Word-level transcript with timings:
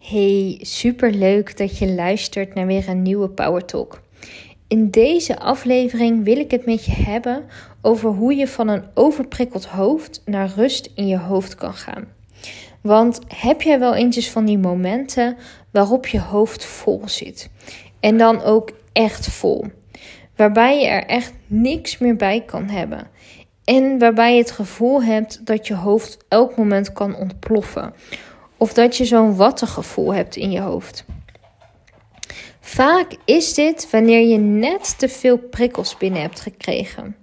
Hey, 0.00 0.58
super 0.62 1.12
leuk 1.12 1.56
dat 1.56 1.78
je 1.78 1.92
luistert 1.92 2.54
naar 2.54 2.66
weer 2.66 2.88
een 2.88 3.02
nieuwe 3.02 3.28
Power 3.28 3.64
Talk. 3.64 4.00
In 4.68 4.90
deze 4.90 5.38
aflevering 5.38 6.24
wil 6.24 6.36
ik 6.36 6.50
het 6.50 6.66
met 6.66 6.84
je 6.84 6.92
hebben 6.92 7.44
over 7.82 8.10
hoe 8.10 8.34
je 8.34 8.48
van 8.48 8.68
een 8.68 8.84
overprikkeld 8.94 9.66
hoofd 9.66 10.22
naar 10.24 10.52
rust 10.56 10.90
in 10.94 11.06
je 11.06 11.18
hoofd 11.18 11.54
kan 11.54 11.74
gaan. 11.74 12.08
Want 12.80 13.20
heb 13.34 13.62
jij 13.62 13.78
wel 13.78 13.94
eens 13.94 14.30
van 14.30 14.44
die 14.44 14.58
momenten 14.58 15.36
waarop 15.70 16.06
je 16.06 16.20
hoofd 16.20 16.64
vol 16.64 17.02
zit? 17.04 17.50
En 18.00 18.18
dan 18.18 18.42
ook 18.42 18.72
echt 18.92 19.28
vol. 19.28 19.64
Waarbij 20.36 20.80
je 20.80 20.86
er 20.86 21.06
echt 21.06 21.32
niks 21.46 21.98
meer 21.98 22.16
bij 22.16 22.40
kan 22.40 22.68
hebben. 22.68 23.08
En 23.64 23.98
waarbij 23.98 24.32
je 24.34 24.40
het 24.40 24.50
gevoel 24.50 25.02
hebt 25.02 25.46
dat 25.46 25.66
je 25.66 25.74
hoofd 25.74 26.16
elk 26.28 26.56
moment 26.56 26.92
kan 26.92 27.16
ontploffen 27.16 27.92
of 28.60 28.72
dat 28.72 28.96
je 28.96 29.04
zo'n 29.04 29.36
wattengevoel 29.36 30.14
hebt 30.14 30.36
in 30.36 30.50
je 30.50 30.60
hoofd. 30.60 31.04
Vaak 32.60 33.16
is 33.24 33.54
dit 33.54 33.90
wanneer 33.90 34.28
je 34.28 34.38
net 34.38 34.98
te 34.98 35.08
veel 35.08 35.38
prikkels 35.38 35.96
binnen 35.96 36.20
hebt 36.20 36.40
gekregen. 36.40 37.16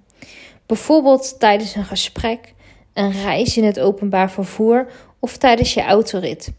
Bijvoorbeeld 0.65 1.39
tijdens 1.39 1.75
een 1.75 1.85
gesprek, 1.85 2.53
een 2.93 3.11
reis 3.11 3.57
in 3.57 3.63
het 3.63 3.79
openbaar 3.79 4.31
vervoer 4.31 4.87
of 5.19 5.37
tijdens 5.37 5.73
je 5.73 5.81
autorit. 5.81 6.51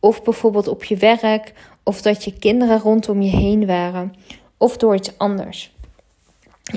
Of 0.00 0.22
bijvoorbeeld 0.22 0.68
op 0.68 0.84
je 0.84 0.96
werk 0.96 1.52
of 1.82 2.02
dat 2.02 2.24
je 2.24 2.38
kinderen 2.38 2.78
rondom 2.78 3.22
je 3.22 3.36
heen 3.36 3.66
waren 3.66 4.14
of 4.56 4.76
door 4.76 4.94
iets 4.94 5.18
anders. 5.18 5.76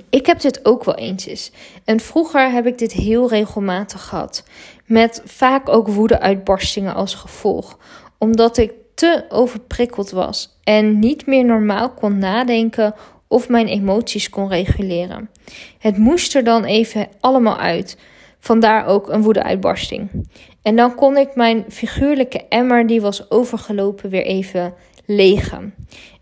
Ik 0.09 0.25
heb 0.25 0.39
dit 0.39 0.65
ook 0.65 0.83
wel 0.83 0.95
eens. 0.95 1.51
En 1.85 1.99
vroeger 1.99 2.51
heb 2.51 2.65
ik 2.65 2.77
dit 2.77 2.91
heel 2.91 3.29
regelmatig 3.29 4.03
gehad. 4.03 4.43
Met 4.85 5.21
vaak 5.25 5.69
ook 5.69 5.87
woede-uitbarstingen 5.87 6.93
als 6.93 7.15
gevolg. 7.15 7.77
Omdat 8.17 8.57
ik 8.57 8.71
te 8.93 9.25
overprikkeld 9.29 10.11
was 10.11 10.57
en 10.63 10.99
niet 10.99 11.25
meer 11.25 11.45
normaal 11.45 11.89
kon 11.89 12.17
nadenken 12.17 12.93
of 13.27 13.49
mijn 13.49 13.67
emoties 13.67 14.29
kon 14.29 14.47
reguleren. 14.47 15.29
Het 15.77 15.97
moest 15.97 16.35
er 16.35 16.43
dan 16.43 16.63
even 16.63 17.07
allemaal 17.19 17.57
uit. 17.57 17.97
Vandaar 18.39 18.85
ook 18.85 19.09
een 19.09 19.21
woede-uitbarsting. 19.21 20.27
En 20.61 20.75
dan 20.75 20.95
kon 20.95 21.17
ik 21.17 21.35
mijn 21.35 21.65
figuurlijke 21.69 22.47
emmer, 22.47 22.87
die 22.87 23.01
was 23.01 23.31
overgelopen, 23.31 24.09
weer 24.09 24.25
even 24.25 24.73
legen. 25.05 25.73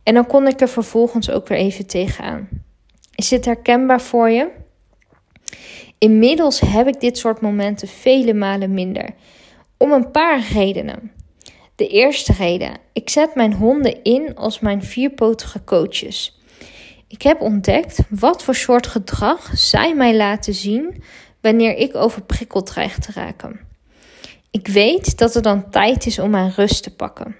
En 0.04 0.14
dan 0.14 0.28
kon 0.28 0.48
ik 0.48 0.62
er 0.62 0.70
vervolgens 0.70 1.32
ook 1.32 1.48
weer 1.48 1.58
even 1.58 1.88
tegenaan. 1.88 2.48
Is 3.20 3.28
dit 3.28 3.46
herkenbaar 3.46 4.02
voor 4.02 4.30
je? 4.30 4.50
Inmiddels 5.98 6.60
heb 6.60 6.88
ik 6.88 7.00
dit 7.00 7.18
soort 7.18 7.42
momenten 7.42 7.88
vele 7.88 8.34
malen 8.34 8.74
minder. 8.74 9.10
Om 9.78 9.92
een 9.92 10.12
paar 10.12 10.42
redenen. 10.54 11.12
De 11.76 11.88
eerste 11.88 12.34
reden: 12.34 12.78
ik 12.94 13.10
zet 13.10 13.36
mijn 13.36 13.54
honden 13.54 14.04
in 14.04 14.36
als 14.36 14.60
mijn 14.60 14.84
vierpotige 14.84 15.64
coaches. 15.64 16.40
Ik 17.08 17.22
heb 17.22 17.42
ontdekt 17.42 18.00
wat 18.10 18.44
voor 18.44 18.56
soort 18.56 18.88
gedrag 18.88 19.52
zij 19.54 19.96
mij 19.96 20.16
laten 20.16 20.54
zien 20.54 21.04
wanneer 21.42 21.76
ik 21.76 21.96
overprikkeld 21.96 22.66
dreig 22.66 22.98
te 23.00 23.12
raken. 23.12 23.60
Ik 24.52 24.68
weet 24.68 25.18
dat 25.18 25.34
het 25.34 25.44
dan 25.44 25.70
tijd 25.70 26.06
is 26.06 26.20
om 26.20 26.30
mijn 26.30 26.52
rust 26.56 26.84
te 26.84 26.96
pakken. 26.96 27.36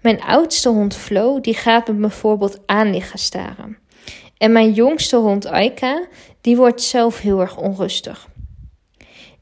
Mijn 0.00 0.20
oudste 0.22 0.68
hond 0.68 0.96
Flo 0.96 1.40
die 1.40 1.54
gaat 1.54 1.88
me 1.88 1.94
bijvoorbeeld 1.94 2.60
aan 2.66 2.90
liggen 2.90 3.18
staren. 3.18 3.78
En 4.40 4.52
mijn 4.52 4.72
jongste 4.72 5.16
hond 5.16 5.46
Aika, 5.46 6.06
die 6.40 6.56
wordt 6.56 6.82
zelf 6.82 7.18
heel 7.18 7.40
erg 7.40 7.56
onrustig. 7.56 8.28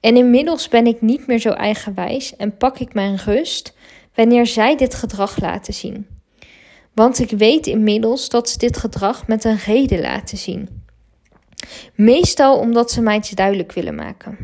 En 0.01 0.17
inmiddels 0.17 0.69
ben 0.69 0.87
ik 0.87 1.01
niet 1.01 1.27
meer 1.27 1.39
zo 1.39 1.51
eigenwijs 1.51 2.37
en 2.37 2.57
pak 2.57 2.79
ik 2.79 2.95
mijn 2.95 3.17
rust 3.17 3.77
wanneer 4.15 4.47
zij 4.47 4.77
dit 4.77 4.95
gedrag 4.95 5.41
laten 5.41 5.75
zien. 5.75 6.07
Want 6.95 7.19
ik 7.19 7.31
weet 7.31 7.67
inmiddels 7.67 8.29
dat 8.29 8.49
ze 8.49 8.59
dit 8.59 8.77
gedrag 8.77 9.27
met 9.27 9.45
een 9.45 9.57
reden 9.57 10.01
laten 10.01 10.39
zien. 10.39 10.83
Meestal 11.95 12.59
omdat 12.59 12.91
ze 12.91 13.01
mij 13.01 13.17
iets 13.17 13.31
duidelijk 13.31 13.73
willen 13.73 13.95
maken. 13.95 14.37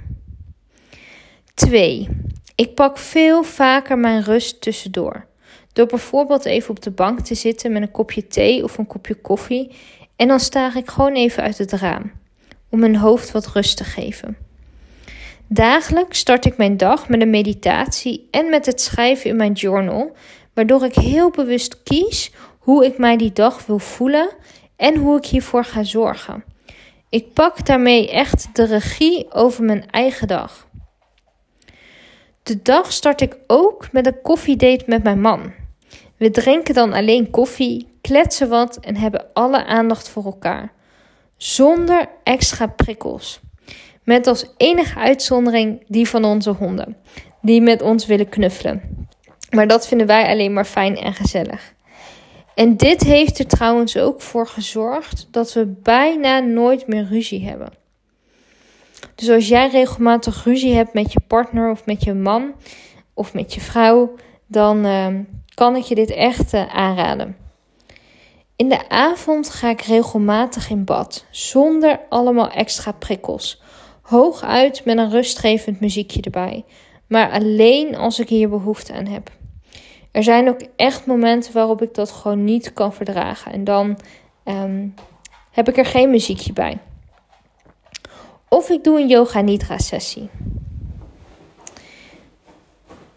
2. 1.54 2.08
Ik 2.54 2.74
pak 2.74 2.98
veel 2.98 3.42
vaker 3.42 3.98
mijn 3.98 4.22
rust 4.22 4.60
tussendoor. 4.60 5.26
Door 5.72 5.86
bijvoorbeeld 5.86 6.44
even 6.44 6.70
op 6.70 6.82
de 6.82 6.90
bank 6.90 7.20
te 7.20 7.34
zitten 7.34 7.72
met 7.72 7.82
een 7.82 7.90
kopje 7.90 8.26
thee 8.26 8.64
of 8.64 8.78
een 8.78 8.86
kopje 8.86 9.14
koffie 9.14 9.70
en 10.16 10.28
dan 10.28 10.40
staar 10.40 10.76
ik 10.76 10.90
gewoon 10.90 11.14
even 11.14 11.42
uit 11.42 11.58
het 11.58 11.72
raam 11.72 12.12
om 12.68 12.78
mijn 12.78 12.96
hoofd 12.96 13.30
wat 13.30 13.46
rust 13.46 13.76
te 13.76 13.84
geven. 13.84 14.36
Dagelijks 15.46 16.18
start 16.18 16.44
ik 16.44 16.56
mijn 16.56 16.76
dag 16.76 17.08
met 17.08 17.20
een 17.20 17.30
meditatie 17.30 18.28
en 18.30 18.50
met 18.50 18.66
het 18.66 18.80
schrijven 18.80 19.30
in 19.30 19.36
mijn 19.36 19.52
journal, 19.52 20.16
waardoor 20.54 20.84
ik 20.84 20.94
heel 20.94 21.30
bewust 21.30 21.82
kies 21.82 22.32
hoe 22.58 22.84
ik 22.84 22.98
mij 22.98 23.16
die 23.16 23.32
dag 23.32 23.66
wil 23.66 23.78
voelen 23.78 24.30
en 24.76 24.96
hoe 24.96 25.18
ik 25.18 25.26
hiervoor 25.26 25.64
ga 25.64 25.82
zorgen. 25.82 26.44
Ik 27.08 27.32
pak 27.32 27.66
daarmee 27.66 28.10
echt 28.10 28.48
de 28.52 28.64
regie 28.64 29.32
over 29.32 29.64
mijn 29.64 29.90
eigen 29.90 30.28
dag. 30.28 30.68
De 32.42 32.62
dag 32.62 32.92
start 32.92 33.20
ik 33.20 33.36
ook 33.46 33.92
met 33.92 34.06
een 34.06 34.20
koffiedate 34.22 34.84
met 34.86 35.02
mijn 35.02 35.20
man. 35.20 35.52
We 36.16 36.30
drinken 36.30 36.74
dan 36.74 36.92
alleen 36.92 37.30
koffie, 37.30 37.88
kletsen 38.00 38.48
wat 38.48 38.76
en 38.80 38.96
hebben 38.96 39.26
alle 39.32 39.64
aandacht 39.64 40.08
voor 40.08 40.24
elkaar. 40.24 40.72
Zonder 41.36 42.08
extra 42.22 42.66
prikkels. 42.66 43.40
Met 44.02 44.26
als 44.26 44.46
enige 44.56 44.98
uitzondering 44.98 45.84
die 45.88 46.08
van 46.08 46.24
onze 46.24 46.50
honden, 46.50 46.96
die 47.40 47.60
met 47.60 47.82
ons 47.82 48.06
willen 48.06 48.28
knuffelen. 48.28 49.06
Maar 49.50 49.66
dat 49.66 49.88
vinden 49.88 50.06
wij 50.06 50.28
alleen 50.28 50.52
maar 50.52 50.64
fijn 50.64 50.96
en 50.96 51.14
gezellig. 51.14 51.74
En 52.54 52.76
dit 52.76 53.02
heeft 53.02 53.38
er 53.38 53.46
trouwens 53.46 53.96
ook 53.96 54.22
voor 54.22 54.46
gezorgd 54.46 55.28
dat 55.30 55.52
we 55.52 55.66
bijna 55.82 56.38
nooit 56.38 56.86
meer 56.86 57.04
ruzie 57.04 57.46
hebben. 57.46 57.72
Dus 59.14 59.30
als 59.30 59.48
jij 59.48 59.68
regelmatig 59.68 60.44
ruzie 60.44 60.74
hebt 60.74 60.94
met 60.94 61.12
je 61.12 61.20
partner 61.26 61.70
of 61.70 61.86
met 61.86 62.04
je 62.04 62.14
man 62.14 62.54
of 63.14 63.34
met 63.34 63.54
je 63.54 63.60
vrouw, 63.60 64.14
dan 64.46 64.86
uh, 64.86 65.06
kan 65.54 65.76
ik 65.76 65.82
je 65.82 65.94
dit 65.94 66.10
echt 66.10 66.54
uh, 66.54 66.74
aanraden. 66.74 67.36
In 68.56 68.68
de 68.68 68.88
avond 68.88 69.50
ga 69.50 69.70
ik 69.70 69.80
regelmatig 69.80 70.70
in 70.70 70.84
bad, 70.84 71.24
zonder 71.30 72.00
allemaal 72.08 72.50
extra 72.50 72.92
prikkels. 72.92 73.62
Hooguit 74.02 74.84
met 74.84 74.98
een 74.98 75.10
rustgevend 75.10 75.80
muziekje 75.80 76.20
erbij, 76.20 76.64
maar 77.06 77.30
alleen 77.30 77.96
als 77.96 78.18
ik 78.18 78.28
hier 78.28 78.48
behoefte 78.48 78.92
aan 78.92 79.06
heb. 79.06 79.30
Er 80.10 80.22
zijn 80.22 80.48
ook 80.48 80.60
echt 80.76 81.06
momenten 81.06 81.52
waarop 81.52 81.82
ik 81.82 81.94
dat 81.94 82.10
gewoon 82.10 82.44
niet 82.44 82.72
kan 82.72 82.92
verdragen 82.92 83.52
en 83.52 83.64
dan 83.64 83.98
um, 84.44 84.94
heb 85.50 85.68
ik 85.68 85.76
er 85.76 85.86
geen 85.86 86.10
muziekje 86.10 86.52
bij. 86.52 86.78
Of 88.48 88.68
ik 88.68 88.84
doe 88.84 89.00
een 89.00 89.08
yoga 89.08 89.40
nidra 89.40 89.78
sessie. 89.78 90.30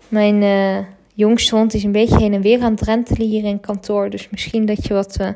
Mijn 0.07 0.41
uh, 0.41 0.77
jongste 1.17 1.65
is 1.67 1.83
een 1.83 1.91
beetje 1.91 2.17
heen 2.17 2.33
en 2.33 2.41
weer 2.41 2.61
aan 2.61 2.71
het 2.71 2.81
rentelen 2.81 3.27
hier 3.27 3.43
in 3.43 3.59
kantoor. 3.59 4.09
Dus 4.09 4.29
misschien 4.29 4.65
dat 4.65 4.85
je 4.85 4.93
wat 4.93 5.17
uh, 5.21 5.29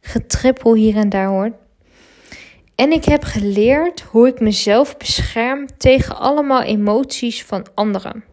getrippel 0.00 0.74
hier 0.74 0.96
en 0.96 1.08
daar 1.08 1.28
hoort. 1.28 1.52
En 2.74 2.92
ik 2.92 3.04
heb 3.04 3.24
geleerd 3.24 4.00
hoe 4.00 4.28
ik 4.28 4.40
mezelf 4.40 4.96
bescherm 4.96 5.66
tegen 5.76 6.16
allemaal 6.16 6.62
emoties 6.62 7.44
van 7.44 7.66
anderen. 7.74 8.24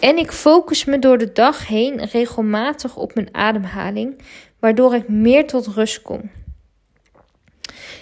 En 0.00 0.18
ik 0.18 0.32
focus 0.32 0.84
me 0.84 0.98
door 0.98 1.18
de 1.18 1.32
dag 1.32 1.66
heen 1.66 2.04
regelmatig 2.04 2.96
op 2.96 3.14
mijn 3.14 3.34
ademhaling, 3.34 4.20
waardoor 4.58 4.94
ik 4.94 5.08
meer 5.08 5.46
tot 5.46 5.66
rust 5.66 6.02
kom. 6.02 6.30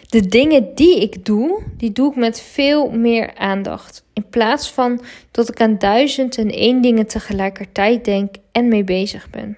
De 0.09 0.27
dingen 0.27 0.75
die 0.75 1.01
ik 1.01 1.25
doe, 1.25 1.63
die 1.77 1.93
doe 1.93 2.11
ik 2.11 2.17
met 2.17 2.41
veel 2.41 2.91
meer 2.91 3.35
aandacht. 3.35 4.05
In 4.13 4.29
plaats 4.29 4.71
van 4.71 5.01
dat 5.31 5.49
ik 5.49 5.61
aan 5.61 5.79
duizend 5.79 6.39
en 6.39 6.51
één 6.51 6.83
dingen 6.83 7.07
tegelijkertijd 7.07 8.05
denk 8.05 8.35
en 8.53 8.69
mee 8.69 8.85
bezig 8.85 9.31
ben. 9.31 9.57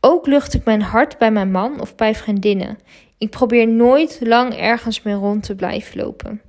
Ook 0.00 0.26
lucht 0.26 0.54
ik 0.54 0.64
mijn 0.64 0.82
hart 0.82 1.18
bij 1.18 1.30
mijn 1.30 1.50
man 1.50 1.80
of 1.80 1.94
bij 1.94 2.14
vriendinnen. 2.14 2.78
Ik 3.18 3.30
probeer 3.30 3.68
nooit 3.68 4.18
lang 4.20 4.54
ergens 4.54 5.02
meer 5.02 5.14
rond 5.14 5.42
te 5.42 5.54
blijven 5.54 6.00
lopen. 6.00 6.40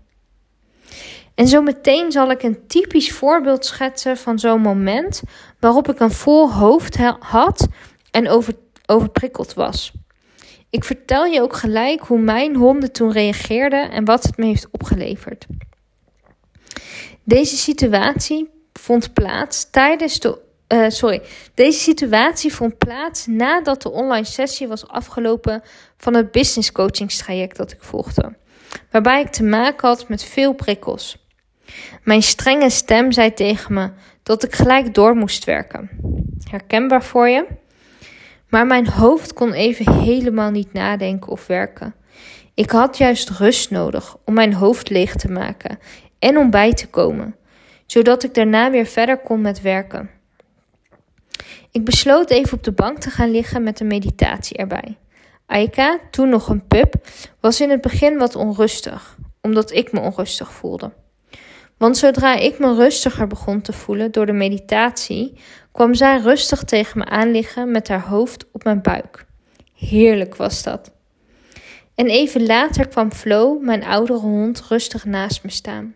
En 1.35 1.47
zo 1.47 1.61
meteen 1.61 2.11
zal 2.11 2.31
ik 2.31 2.43
een 2.43 2.67
typisch 2.67 3.11
voorbeeld 3.11 3.65
schetsen 3.65 4.17
van 4.17 4.39
zo'n 4.39 4.61
moment 4.61 5.21
waarop 5.59 5.89
ik 5.89 5.99
een 5.99 6.11
vol 6.11 6.53
hoofd 6.53 6.97
had 7.19 7.67
en 8.11 8.29
over, 8.29 8.53
overprikkeld 8.85 9.53
was. 9.53 9.91
Ik 10.69 10.83
vertel 10.83 11.25
je 11.25 11.41
ook 11.41 11.55
gelijk 11.55 12.01
hoe 12.01 12.19
mijn 12.19 12.55
honden 12.55 12.91
toen 12.91 13.11
reageerden 13.11 13.91
en 13.91 14.05
wat 14.05 14.23
het 14.23 14.37
me 14.37 14.45
heeft 14.45 14.67
opgeleverd. 14.71 15.45
Deze 17.23 17.57
situatie 17.57 18.49
vond 18.73 19.13
plaats 19.13 19.69
tijdens 19.69 20.19
de. 20.19 20.47
Uh, 20.73 20.89
sorry, 20.89 21.21
deze 21.53 21.79
situatie 21.79 22.53
vond 22.53 22.77
plaats 22.77 23.25
nadat 23.25 23.81
de 23.81 23.91
online 23.91 24.25
sessie 24.25 24.67
was 24.67 24.87
afgelopen 24.87 25.61
van 25.97 26.13
het 26.13 26.31
business 26.31 26.71
coachingstraject 26.71 27.57
dat 27.57 27.71
ik 27.71 27.83
volgde, 27.83 28.35
waarbij 28.91 29.21
ik 29.21 29.31
te 29.31 29.43
maken 29.43 29.87
had 29.87 30.09
met 30.09 30.23
veel 30.23 30.53
prikkels. 30.53 31.27
Mijn 32.03 32.23
strenge 32.23 32.69
stem 32.69 33.11
zei 33.11 33.33
tegen 33.33 33.73
me 33.73 33.91
dat 34.23 34.43
ik 34.43 34.55
gelijk 34.55 34.93
door 34.93 35.15
moest 35.15 35.43
werken. 35.43 35.89
Herkenbaar 36.49 37.03
voor 37.03 37.29
je? 37.29 37.45
Maar 38.49 38.65
mijn 38.65 38.87
hoofd 38.87 39.33
kon 39.33 39.53
even 39.53 39.93
helemaal 39.93 40.51
niet 40.51 40.73
nadenken 40.73 41.31
of 41.31 41.47
werken. 41.47 41.95
Ik 42.53 42.69
had 42.69 42.97
juist 42.97 43.29
rust 43.29 43.71
nodig 43.71 44.17
om 44.25 44.33
mijn 44.33 44.53
hoofd 44.53 44.89
leeg 44.89 45.15
te 45.15 45.31
maken 45.31 45.79
en 46.19 46.37
om 46.37 46.49
bij 46.49 46.73
te 46.73 46.87
komen, 46.87 47.35
zodat 47.85 48.23
ik 48.23 48.33
daarna 48.33 48.71
weer 48.71 48.85
verder 48.85 49.17
kon 49.17 49.41
met 49.41 49.61
werken. 49.61 50.09
Ik 51.71 51.85
besloot 51.85 52.29
even 52.29 52.57
op 52.57 52.63
de 52.63 52.71
bank 52.71 52.97
te 52.97 53.09
gaan 53.09 53.31
liggen 53.31 53.63
met 53.63 53.79
een 53.79 53.87
meditatie 53.87 54.57
erbij. 54.57 54.97
Aika, 55.45 55.99
toen 56.11 56.29
nog 56.29 56.47
een 56.47 56.67
pup, 56.67 56.95
was 57.39 57.61
in 57.61 57.69
het 57.69 57.81
begin 57.81 58.17
wat 58.17 58.35
onrustig, 58.35 59.17
omdat 59.41 59.71
ik 59.71 59.91
me 59.91 59.99
onrustig 59.99 60.51
voelde. 60.51 60.91
Want 61.79 61.97
zodra 61.97 62.35
ik 62.35 62.59
me 62.59 62.75
rustiger 62.75 63.27
begon 63.27 63.61
te 63.61 63.73
voelen 63.73 64.11
door 64.11 64.25
de 64.25 64.31
meditatie, 64.31 65.33
kwam 65.71 65.93
zij 65.93 66.17
rustig 66.17 66.63
tegen 66.63 66.97
me 66.97 67.05
aanliggen 67.05 67.71
met 67.71 67.87
haar 67.87 68.07
hoofd 68.07 68.45
op 68.51 68.63
mijn 68.63 68.81
buik. 68.81 69.25
Heerlijk 69.73 70.35
was 70.35 70.63
dat. 70.63 70.91
En 71.95 72.07
even 72.07 72.45
later 72.45 72.87
kwam 72.87 73.11
Flo, 73.11 73.59
mijn 73.59 73.83
oudere 73.83 74.19
hond, 74.19 74.63
rustig 74.69 75.05
naast 75.05 75.43
me 75.43 75.51
staan. 75.51 75.95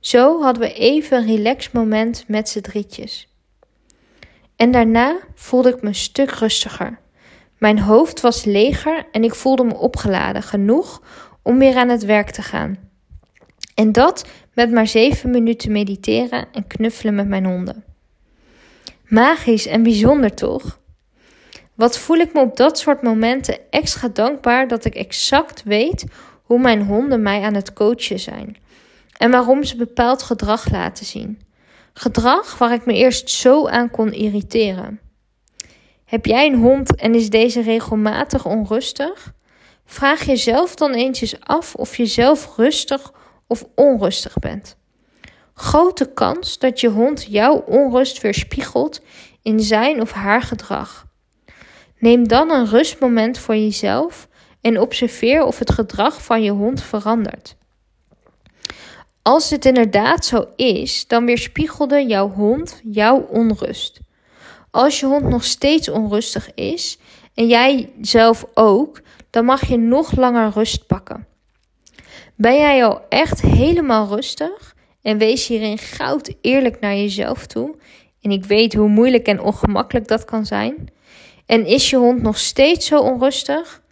Zo 0.00 0.42
hadden 0.42 0.62
we 0.62 0.72
even 0.72 1.18
een 1.18 1.36
relax 1.36 1.70
moment 1.70 2.24
met 2.28 2.48
z'n 2.48 2.60
drietjes. 2.60 3.28
En 4.56 4.70
daarna 4.70 5.18
voelde 5.34 5.68
ik 5.68 5.82
me 5.82 5.88
een 5.88 5.94
stuk 5.94 6.30
rustiger. 6.30 6.98
Mijn 7.58 7.78
hoofd 7.78 8.20
was 8.20 8.44
leger 8.44 9.06
en 9.12 9.24
ik 9.24 9.34
voelde 9.34 9.64
me 9.64 9.74
opgeladen 9.74 10.42
genoeg 10.42 11.02
om 11.42 11.58
weer 11.58 11.76
aan 11.76 11.88
het 11.88 12.04
werk 12.04 12.30
te 12.30 12.42
gaan. 12.42 12.78
En 13.74 13.92
dat 13.92 14.24
met 14.54 14.70
maar 14.70 14.86
zeven 14.86 15.30
minuten 15.30 15.72
mediteren 15.72 16.46
en 16.52 16.66
knuffelen 16.66 17.14
met 17.14 17.28
mijn 17.28 17.44
honden. 17.44 17.84
Magisch 19.08 19.66
en 19.66 19.82
bijzonder 19.82 20.34
toch? 20.34 20.80
Wat 21.74 21.98
voel 21.98 22.16
ik 22.16 22.32
me 22.32 22.40
op 22.40 22.56
dat 22.56 22.78
soort 22.78 23.02
momenten 23.02 23.58
extra 23.70 24.08
dankbaar 24.08 24.68
dat 24.68 24.84
ik 24.84 24.94
exact 24.94 25.62
weet 25.62 26.04
hoe 26.42 26.58
mijn 26.58 26.82
honden 26.82 27.22
mij 27.22 27.42
aan 27.42 27.54
het 27.54 27.72
coachen 27.72 28.18
zijn 28.18 28.56
en 29.16 29.30
waarom 29.30 29.64
ze 29.64 29.76
bepaald 29.76 30.22
gedrag 30.22 30.70
laten 30.70 31.06
zien. 31.06 31.42
Gedrag 31.92 32.58
waar 32.58 32.72
ik 32.72 32.86
me 32.86 32.92
eerst 32.94 33.30
zo 33.30 33.68
aan 33.68 33.90
kon 33.90 34.12
irriteren. 34.12 35.00
Heb 36.04 36.26
jij 36.26 36.46
een 36.46 36.60
hond 36.60 36.94
en 36.94 37.14
is 37.14 37.30
deze 37.30 37.62
regelmatig 37.62 38.46
onrustig? 38.46 39.32
Vraag 39.84 40.24
jezelf 40.24 40.74
dan 40.74 40.92
eens 40.92 41.40
af 41.40 41.74
of 41.74 41.96
je 41.96 42.06
zelf 42.06 42.56
rustig 42.56 43.12
of 43.46 43.64
onrustig 43.74 44.38
bent. 44.38 44.76
Grote 45.54 46.12
kans 46.12 46.58
dat 46.58 46.80
je 46.80 46.88
hond 46.88 47.26
jouw 47.28 47.54
onrust 47.54 48.20
weerspiegelt 48.20 49.00
in 49.42 49.60
zijn 49.60 50.00
of 50.00 50.12
haar 50.12 50.42
gedrag. 50.42 51.06
Neem 51.98 52.28
dan 52.28 52.50
een 52.50 52.66
rustmoment 52.66 53.38
voor 53.38 53.56
jezelf 53.56 54.28
en 54.60 54.80
observeer 54.80 55.44
of 55.44 55.58
het 55.58 55.72
gedrag 55.72 56.24
van 56.24 56.42
je 56.42 56.50
hond 56.50 56.82
verandert. 56.82 57.56
Als 59.22 59.48
dit 59.48 59.64
inderdaad 59.64 60.24
zo 60.24 60.46
is, 60.56 61.06
dan 61.06 61.24
weerspiegelde 61.24 62.06
jouw 62.06 62.30
hond 62.30 62.80
jouw 62.82 63.20
onrust. 63.20 64.00
Als 64.70 65.00
je 65.00 65.06
hond 65.06 65.28
nog 65.28 65.44
steeds 65.44 65.88
onrustig 65.88 66.54
is 66.54 66.98
en 67.34 67.46
jij 67.46 67.92
zelf 68.00 68.46
ook, 68.54 69.00
dan 69.30 69.44
mag 69.44 69.66
je 69.66 69.76
nog 69.76 70.16
langer 70.16 70.50
rust 70.50 70.86
pakken. 70.86 71.26
Ben 72.36 72.56
jij 72.56 72.84
al 72.84 73.00
echt 73.08 73.40
helemaal 73.40 74.06
rustig 74.06 74.74
en 75.02 75.18
wees 75.18 75.46
hierin 75.46 75.78
goud 75.78 76.34
eerlijk 76.40 76.80
naar 76.80 76.94
jezelf 76.94 77.46
toe? 77.46 77.76
En 78.20 78.30
ik 78.30 78.44
weet 78.44 78.74
hoe 78.74 78.88
moeilijk 78.88 79.26
en 79.26 79.40
ongemakkelijk 79.40 80.08
dat 80.08 80.24
kan 80.24 80.46
zijn. 80.46 80.92
En 81.46 81.66
is 81.66 81.90
je 81.90 81.96
hond 81.96 82.22
nog 82.22 82.38
steeds 82.38 82.86
zo 82.86 83.00
onrustig? 83.00 83.82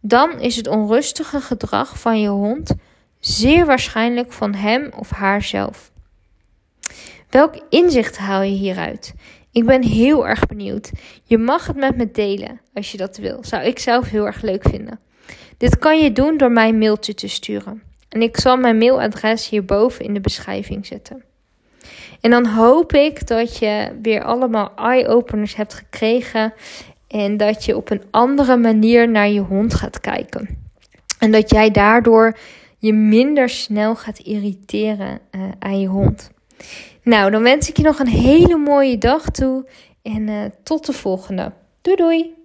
Dan 0.00 0.40
is 0.40 0.56
het 0.56 0.66
onrustige 0.66 1.40
gedrag 1.40 2.00
van 2.00 2.20
je 2.20 2.28
hond 2.28 2.74
zeer 3.18 3.66
waarschijnlijk 3.66 4.32
van 4.32 4.54
hem 4.54 4.90
of 4.98 5.10
haarzelf. 5.10 5.92
Welk 7.30 7.54
inzicht 7.68 8.18
haal 8.18 8.42
je 8.42 8.56
hieruit? 8.56 9.14
Ik 9.52 9.66
ben 9.66 9.82
heel 9.82 10.28
erg 10.28 10.46
benieuwd. 10.46 10.90
Je 11.24 11.38
mag 11.38 11.66
het 11.66 11.76
met 11.76 11.96
me 11.96 12.10
delen 12.10 12.60
als 12.74 12.92
je 12.92 12.96
dat 12.96 13.16
wil. 13.16 13.38
Zou 13.44 13.64
ik 13.64 13.78
zelf 13.78 14.08
heel 14.08 14.26
erg 14.26 14.42
leuk 14.42 14.68
vinden. 14.68 15.00
Dit 15.60 15.78
kan 15.78 15.98
je 15.98 16.12
doen 16.12 16.36
door 16.36 16.52
mij 16.52 16.68
een 16.68 16.78
mailtje 16.78 17.14
te 17.14 17.28
sturen. 17.28 17.82
En 18.08 18.22
ik 18.22 18.36
zal 18.36 18.56
mijn 18.56 18.78
mailadres 18.78 19.48
hierboven 19.48 20.04
in 20.04 20.14
de 20.14 20.20
beschrijving 20.20 20.86
zetten. 20.86 21.22
En 22.20 22.30
dan 22.30 22.46
hoop 22.46 22.92
ik 22.92 23.26
dat 23.26 23.58
je 23.58 23.98
weer 24.02 24.24
allemaal 24.24 24.72
eye-openers 24.76 25.56
hebt 25.56 25.74
gekregen. 25.74 26.52
En 27.06 27.36
dat 27.36 27.64
je 27.64 27.76
op 27.76 27.90
een 27.90 28.02
andere 28.10 28.56
manier 28.56 29.08
naar 29.08 29.28
je 29.28 29.40
hond 29.40 29.74
gaat 29.74 30.00
kijken. 30.00 30.48
En 31.18 31.30
dat 31.30 31.50
jij 31.50 31.70
daardoor 31.70 32.36
je 32.78 32.92
minder 32.92 33.48
snel 33.48 33.96
gaat 33.96 34.18
irriteren 34.18 35.20
uh, 35.30 35.42
aan 35.58 35.80
je 35.80 35.88
hond. 35.88 36.30
Nou, 37.02 37.30
dan 37.30 37.42
wens 37.42 37.68
ik 37.68 37.76
je 37.76 37.82
nog 37.82 37.98
een 37.98 38.06
hele 38.06 38.56
mooie 38.56 38.98
dag 38.98 39.30
toe 39.30 39.68
en 40.02 40.28
uh, 40.28 40.44
tot 40.62 40.86
de 40.86 40.92
volgende. 40.92 41.52
Doei 41.82 41.96
doei! 41.96 42.39